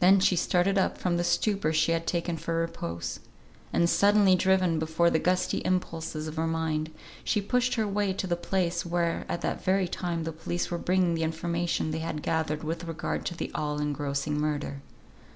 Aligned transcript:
Then 0.00 0.18
she 0.18 0.34
started 0.34 0.76
up 0.78 0.98
from 0.98 1.16
the 1.16 1.22
stupor 1.22 1.72
she 1.72 1.92
had 1.92 2.08
taken 2.08 2.36
for 2.36 2.56
repose; 2.56 3.20
and 3.72 3.88
suddenly 3.88 4.34
driven 4.34 4.80
before 4.80 5.10
the 5.10 5.20
gusty 5.20 5.58
impulses 5.64 6.26
of 6.26 6.34
her 6.34 6.46
mind, 6.48 6.90
she 7.22 7.40
pushed 7.40 7.76
her 7.76 7.86
way 7.86 8.12
to 8.14 8.26
the 8.26 8.34
place 8.34 8.84
where 8.84 9.24
at 9.28 9.42
that 9.42 9.62
very 9.62 9.86
time 9.86 10.24
the 10.24 10.32
police 10.32 10.72
were 10.72 10.76
bringing 10.78 11.14
the 11.14 11.22
information 11.22 11.92
they 11.92 12.00
had 12.00 12.20
gathered 12.20 12.64
with 12.64 12.82
regard 12.88 13.24
to 13.26 13.36
the 13.36 13.52
all 13.54 13.78
engrossing 13.80 14.36
murder. 14.40 14.82